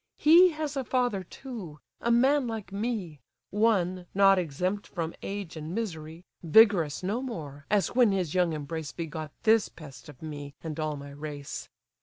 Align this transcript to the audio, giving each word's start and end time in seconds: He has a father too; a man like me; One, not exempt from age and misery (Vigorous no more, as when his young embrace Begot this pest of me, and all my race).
He 0.17 0.49
has 0.53 0.75
a 0.75 0.83
father 0.83 1.23
too; 1.23 1.79
a 1.99 2.09
man 2.09 2.47
like 2.47 2.71
me; 2.71 3.19
One, 3.51 4.07
not 4.15 4.39
exempt 4.39 4.87
from 4.87 5.13
age 5.21 5.55
and 5.55 5.75
misery 5.75 6.25
(Vigorous 6.41 7.03
no 7.03 7.21
more, 7.21 7.67
as 7.69 7.89
when 7.93 8.11
his 8.11 8.33
young 8.33 8.51
embrace 8.53 8.91
Begot 8.91 9.31
this 9.43 9.69
pest 9.69 10.09
of 10.09 10.19
me, 10.23 10.55
and 10.63 10.79
all 10.79 10.95
my 10.97 11.11
race). 11.11 11.69